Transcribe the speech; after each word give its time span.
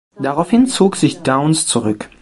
Daraufhin 0.19 0.65
zog 0.65 0.95
sich 0.95 1.19
Downes 1.21 1.67
zurück. 1.67 2.09